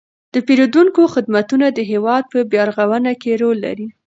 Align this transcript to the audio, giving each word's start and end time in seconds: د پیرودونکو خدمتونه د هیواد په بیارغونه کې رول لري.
د 0.33 0.35
پیرودونکو 0.47 1.11
خدمتونه 1.13 1.65
د 1.71 1.79
هیواد 1.91 2.23
په 2.31 2.39
بیارغونه 2.51 3.11
کې 3.21 3.31
رول 3.41 3.57
لري. 3.65 3.87